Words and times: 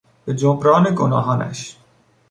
به 0.25 0.35
جبران 0.35 0.95
گناهانش 0.95 1.77